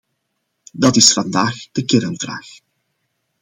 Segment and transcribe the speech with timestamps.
[0.73, 2.47] Dat is vandaag de kernvraag.